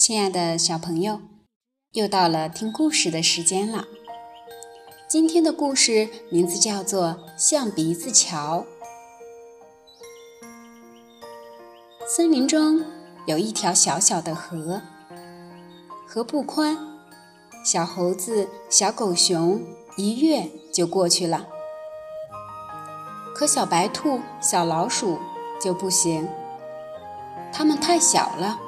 [0.00, 1.20] 亲爱的小朋友，
[1.92, 3.84] 又到了听故事的时间了。
[5.06, 8.64] 今天的故事名字叫做《象鼻子桥》。
[12.08, 12.82] 森林中
[13.26, 14.80] 有一条小小的河，
[16.06, 16.78] 河不宽，
[17.62, 19.60] 小猴子、小狗熊
[19.98, 21.46] 一跃就过去了。
[23.34, 25.18] 可小白兔、小老鼠
[25.60, 26.26] 就不行，
[27.52, 28.58] 它们太小了。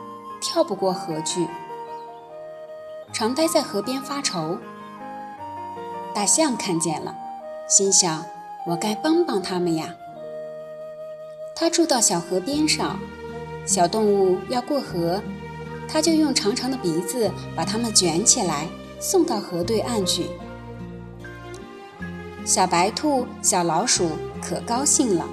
[0.43, 1.47] 跳不过河去，
[3.13, 4.59] 常待在河边发愁。
[6.13, 7.15] 大象看见了，
[7.69, 8.27] 心想
[8.67, 9.95] ：“我该帮帮他们呀。”
[11.55, 12.99] 它住到小河边上，
[13.65, 15.23] 小动物要过河，
[15.89, 18.67] 它就用长长的鼻子把它们卷起来，
[18.99, 20.29] 送到河对岸去。
[22.45, 24.11] 小白兔、小老鼠
[24.43, 25.25] 可高兴了。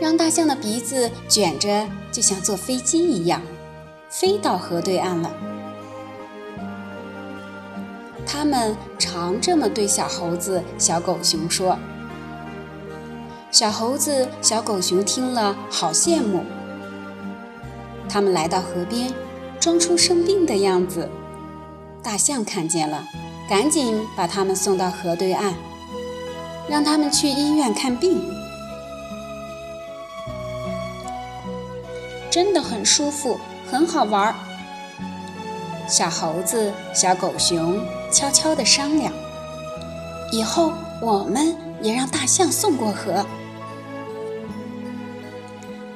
[0.00, 3.42] 让大象的鼻子卷着，就像坐飞机一样，
[4.08, 5.30] 飞到河对岸了。
[8.26, 11.76] 他们常这么对小猴子、小狗熊说。
[13.50, 16.44] 小猴子、小狗熊听了，好羡慕。
[18.08, 19.12] 他们来到河边，
[19.60, 21.10] 装出生病的样子。
[22.02, 23.04] 大象看见了，
[23.48, 25.52] 赶紧把他们送到河对岸，
[26.68, 28.39] 让他们去医院看病。
[32.30, 33.38] 真的很舒服，
[33.70, 34.34] 很好玩儿。
[35.88, 39.12] 小猴子、小狗熊悄悄地商量
[40.30, 43.26] ：“以后我们也让大象送过河。”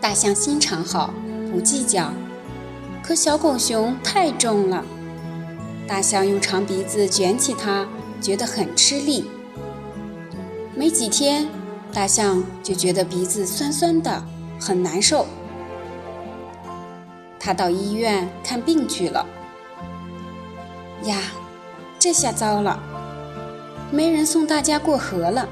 [0.03, 1.15] 大象心肠好，
[1.53, 2.11] 不计较。
[3.03, 4.85] 可小狗熊太重了，
[5.87, 7.87] 大象用长鼻子卷起它，
[8.21, 9.31] 觉得很吃力。
[10.75, 11.47] 没几天，
[11.93, 14.25] 大象就觉得鼻子酸酸的，
[14.59, 15.27] 很难受。
[17.45, 19.27] 他到医院看病去了。
[21.03, 21.19] 呀，
[21.99, 22.81] 这下糟了，
[23.91, 25.47] 没人送大家过河了。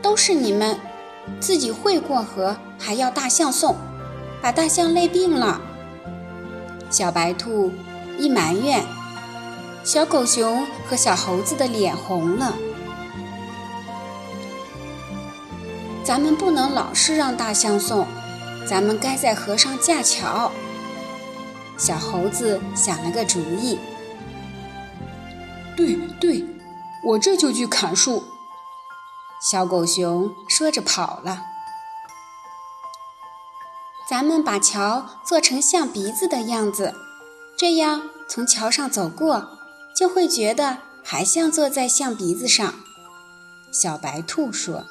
[0.00, 0.78] 都是你们，
[1.40, 3.76] 自己会过河，还要大象送，
[4.40, 5.60] 把大象累病了。
[6.88, 7.70] 小白兔
[8.16, 8.82] 一埋怨，
[9.82, 12.54] 小狗熊和小猴子的脸红了。
[16.02, 18.06] 咱们不能老是让大象送。
[18.66, 20.50] 咱们该在河上架桥。
[21.76, 23.78] 小猴子想了个主意。
[25.76, 26.46] 对对，
[27.04, 28.24] 我这就去砍树。
[29.40, 31.42] 小狗熊说着跑了。
[34.08, 36.94] 咱们把桥做成象鼻子的样子，
[37.58, 39.58] 这样从桥上走过，
[39.96, 42.74] 就会觉得还像坐在象鼻子上。
[43.72, 44.84] 小白兔说。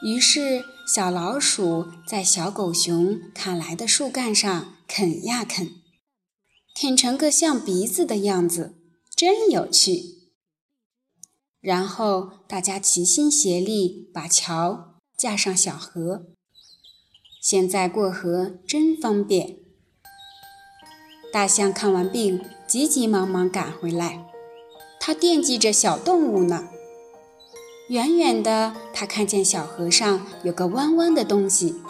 [0.00, 5.72] 于是，小老鼠在小狗熊砍来的树干上啃呀啃，
[6.72, 8.76] 啃成个像鼻子的样子，
[9.16, 10.30] 真有趣。
[11.60, 16.26] 然后大家齐心协力把桥架上小河，
[17.42, 19.56] 现在过河真方便。
[21.32, 24.30] 大象看完病，急急忙忙赶回来，
[25.00, 26.68] 它惦记着小动物呢。
[27.88, 31.82] 远远的，他看见小河上有个弯弯的东西，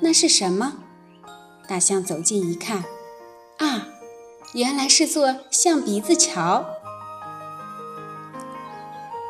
[0.00, 0.78] 那是什么？
[1.68, 2.84] 大象走近一看，
[3.58, 3.88] 啊，
[4.54, 6.64] 原来是座象鼻子桥。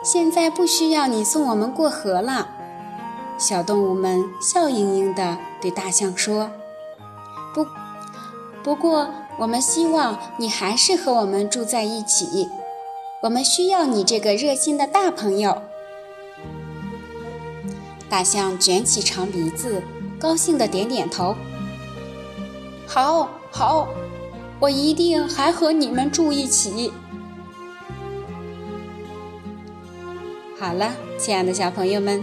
[0.05, 2.51] 现在不需要你送我们过河了，
[3.37, 6.53] 小动物们笑盈盈地对大象说
[7.53, 7.67] ：“不，
[8.63, 12.49] 不过我们希望你还是和我们住在一起。”
[13.21, 15.61] 我们需要你这个热心的大朋友。
[18.09, 19.83] 大象卷起长鼻子，
[20.21, 21.35] 高兴地点点头。
[22.87, 23.89] 好，好，
[24.61, 26.93] 我一定还和你们住一起。
[30.59, 32.23] 好了，亲爱的小朋友们，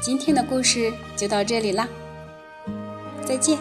[0.00, 1.88] 今天的故事就到这里了，
[3.26, 3.58] 再见。